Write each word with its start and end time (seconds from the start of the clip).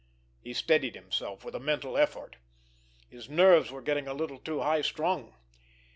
He 0.41 0.53
steadied 0.55 0.95
himself 0.95 1.45
with 1.45 1.53
a 1.53 1.59
mental 1.59 1.95
effort. 1.95 2.37
His 3.11 3.29
nerves 3.29 3.69
were 3.71 3.83
getting 3.83 4.07
a 4.07 4.15
little 4.15 4.39
too 4.39 4.61
high 4.61 4.81
strung. 4.81 5.35